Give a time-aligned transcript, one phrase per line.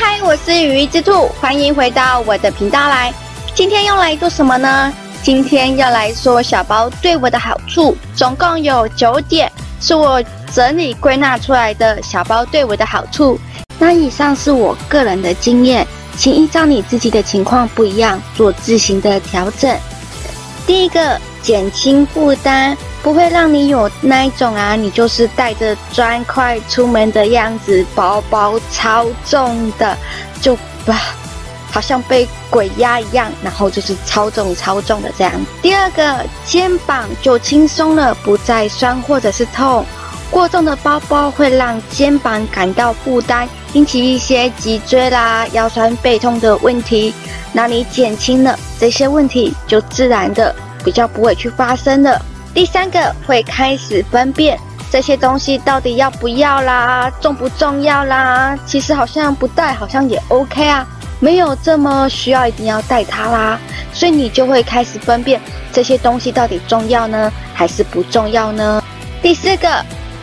[0.00, 3.12] 嗨，我是羽翼之兔，欢迎回到我的频道来。
[3.52, 4.92] 今天要来做什么呢？
[5.24, 9.50] 今天要来说小包对我的好处，总共有九点，
[9.80, 10.22] 是我
[10.54, 13.40] 整理归纳出来的小包对我的好处。
[13.76, 15.84] 那以上是我个人的经验，
[16.16, 19.76] 请依照你自己的情况不一样做自行的调整。
[20.64, 22.78] 第一个，减轻负担。
[23.02, 29.96] 不会让你有那一种啊，你就是带着砖块出门的样子，包包超重的，
[30.40, 31.00] 就吧，
[31.70, 35.32] 好像被鬼压一样，然后就是超重超重的这样。
[35.62, 39.84] 第二个，肩膀就轻松了，不再酸或者是痛。
[40.30, 47.14] 过重的包包会让肩膀感到负担，引起一些脊椎啦、腰酸背痛的问题。
[47.52, 52.20] 那你减轻了这些问题，就自然的比较不会去发生了。
[52.58, 54.58] 第三个会开始分辨
[54.90, 58.58] 这些东西到底要不要啦，重不重要啦？
[58.66, 60.84] 其实好像不带好像也 OK 啊，
[61.20, 63.60] 没有这么需要一定要带它啦。
[63.92, 65.40] 所以你就会开始分辨
[65.72, 68.82] 这些东西到底重要呢，还是不重要呢？
[69.22, 69.68] 第四个，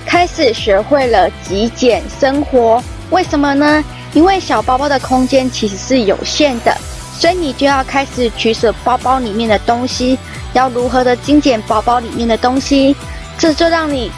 [0.06, 2.84] 开始学会了极简生活。
[3.12, 3.82] 为什么呢？
[4.14, 6.76] 因为小包包的空间其实是有限的，
[7.18, 10.18] 所以你就要开始取舍包包里面的东西。
[10.54, 12.96] 要如何的精简包包里面的东西，
[13.38, 14.12] 这就让你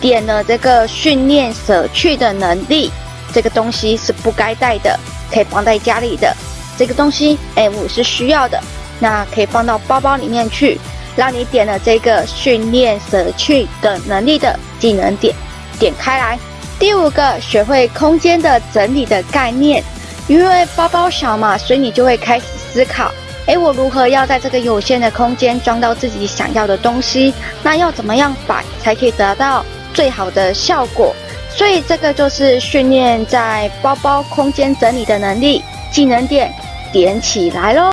[0.00, 2.90] 点了这个训练舍去的能力。
[3.32, 4.98] 这个东西是不该带的，
[5.32, 6.34] 可以放在家里的。
[6.76, 8.60] 这个东西，哎，我是需要的，
[8.98, 10.80] 那可以放到包包里面去。
[11.16, 15.32] 让你点了这个训练舍去的能力的技能点，
[15.78, 16.36] 点开来。
[16.76, 19.80] 第五个，学会空间的整理的概念，
[20.26, 23.10] 因为包包小嘛，所以你就会开始思考。
[23.46, 27.34] 诶，我如何要在这个有限的空间装到自己想要的东西？
[27.62, 31.14] 那要怎么样摆才可以得到最好的效果？
[31.50, 36.52] 所以这个就是训练在包包空间整理的能力，技能点
[36.90, 37.92] 点起来喽。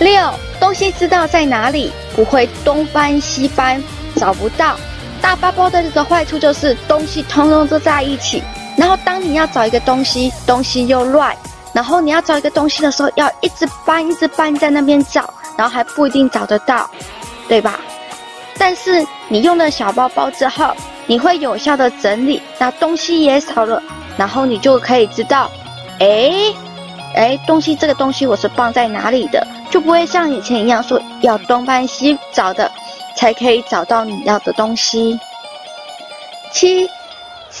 [0.00, 3.82] 六，东西知道在哪里，不会东翻西翻
[4.16, 4.76] 找不到。
[5.20, 8.42] 大包包的这个坏处就是东西通通都在一起，
[8.78, 11.36] 然后当你要找一个东西，东西又乱。
[11.74, 16.88] 然后你要找一个东西的时候，要一直搬，一直搬在那边找，然后还不一定找得到，
[17.46, 17.78] 对吧？
[18.58, 20.74] 但是你用了小包包之后，
[21.06, 23.80] 你会有效的整理，那东西也少了，
[24.16, 25.50] 然后你就可以知道，
[26.00, 26.32] 哎，
[27.14, 32.68] 哎，东西这个东西我是放在哪里的，就不会像以前一样说要东翻西找的，
[33.14, 35.20] 才可以找到你要的东西。
[36.52, 36.88] 七，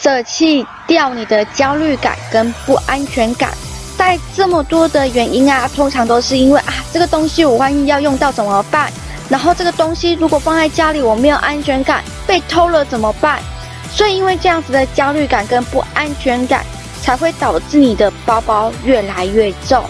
[0.00, 3.50] 舍弃掉你的焦虑感跟不安全感。
[3.96, 8.92] 带这么多的原因啊，通常都是因为啊，这个东西我万一要用到怎么办？
[9.28, 13.40] 然后这个东西如果放在家里，我没有安全感，被偷了怎么办？
[13.90, 16.64] 所以因为这样子的焦虑感跟不安全感，
[17.02, 19.84] 才会导致你的包包越来越重。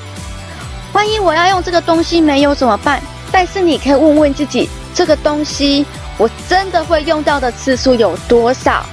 [0.95, 3.03] 万一我要用这个东西没有怎么办？
[3.31, 5.85] 但是你可以问问自己，这个东西
[6.17, 8.87] 我真的会用到的次数有多少？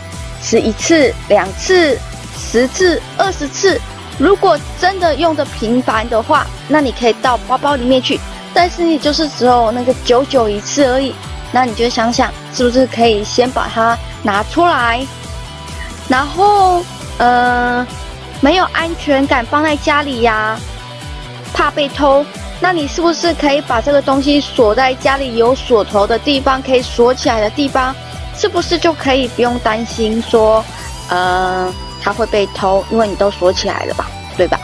[0.46, 1.98] 是一次、两次、
[2.38, 3.82] 十次、二十次？
[4.20, 8.20] 如果真的用的频繁的话，那你可以到包包里面去。
[8.54, 11.16] 但是你就是只有那个九九一次而已，
[11.52, 15.06] 那你就想想，是不是可以先把它拿出来？
[16.08, 16.86] 然后，
[17.18, 17.86] 呃，
[18.40, 20.58] 没有安全感放在家里呀，
[21.54, 22.24] 怕被偷，
[22.60, 27.94] 那你是不是可以把这个东西锁在家里有锁头的地方，可以锁起来的地方？
[28.38, 30.64] 是不是就可以不用担心说，
[31.10, 31.74] 呃？
[32.04, 34.06] 它会被偷，因为你都锁起来了吧，
[34.38, 34.60] 对吧？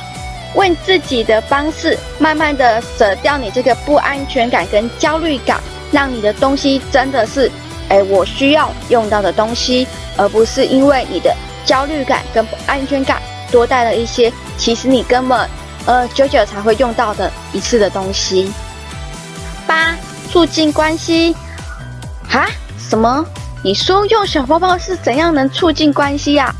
[0.53, 5.59] 问自己的方式，慢慢的舍掉你这个不安全感跟焦虑感，
[5.91, 7.51] 让你的东西真的是，
[7.89, 13.19] 哎，我需要用到的东西，而不是因为你的焦虑感跟不安全感
[13.51, 15.49] 多带了一些，其实你根本，
[15.87, 18.53] 呃，久久才会用到的一次的东西。
[19.65, 19.95] 八，
[20.31, 21.35] 促进关系。
[22.29, 22.45] 哈？
[22.77, 23.25] 什么？
[23.63, 26.53] 你说用小包包是怎样能促进关系呀？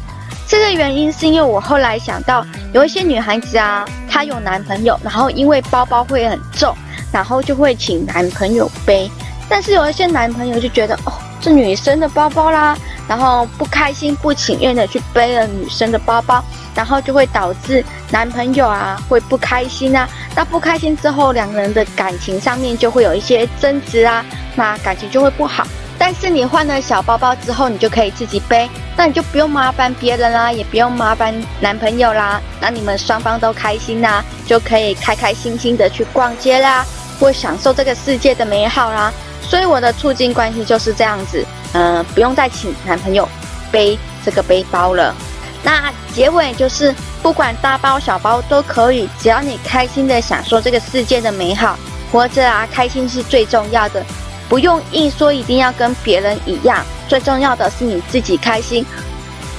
[0.47, 6.76] 这个原因是因为我后来想到，有一些女孩子啊，她有男朋友，然后因为包包会很重，
[7.11, 9.09] 然后就会请男朋友背。
[9.49, 12.78] 但是有一些男朋友就觉得，哦，这女生的包包啦，
[13.08, 16.43] 然后不开心、不情愿的去背了女生的包包，
[16.76, 20.08] 然后就会导致男朋友啊会不开心啊。
[20.35, 24.23] 那不开心之后，两个人的感情上面就会有一些争执啊，
[24.55, 25.66] 那感情就会不好。
[26.03, 28.68] 但是你换了小包包之后，你就可以自己背，
[28.98, 36.84] 那你就不用麻烦别人啦，也不用麻烦男朋友啦，那你们双方都开心啦，就可以开开心心的去逛街啦，
[37.20, 39.14] 或享受这个世界的美好啦。
[39.44, 43.30] 所以我的促进关系就是这样子，嗯、不用再请男朋友
[43.72, 43.96] 背
[44.26, 45.14] 这个背包了。
[45.62, 51.78] 那结尾就是不管大包小包都可以，只要你开心的享受这个世界的美好，
[52.12, 54.03] 活着啊，开心是最重要的，
[54.52, 58.86] 不用硬说一定要跟别人一样，最重要的是你自己开心。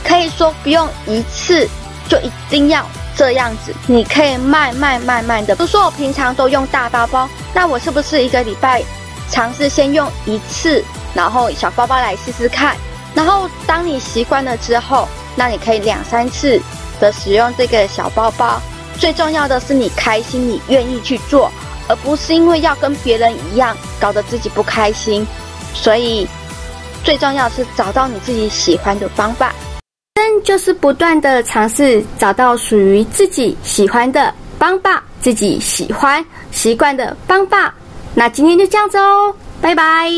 [0.05, 1.67] 可以说不用一次
[2.07, 2.85] 就一定要
[3.17, 5.57] 这样子，你可以慢慢慢慢的。
[5.57, 8.83] 比如说我平常都用大包包，那我是不是一个礼拜
[9.31, 10.85] 尝试先用一次，
[11.15, 12.77] 然后小包包来试试看，
[13.15, 16.61] 然后当你习惯了之后，那你可以两三次
[17.01, 18.61] 的使用这个小包包。
[18.99, 21.51] 最重要的是你开心，你愿意去做，
[21.89, 25.27] 而不是因为要跟别人一样搞得自己不开心。
[25.75, 26.27] 所以
[27.03, 29.53] 最重要是找到你自己喜欢的方法。
[30.45, 37.73] 就是不断的尝试，找到属于自己喜欢的方法，自己喜欢习惯的方法。
[38.13, 40.11] 那今天就这样子哦，拜拜。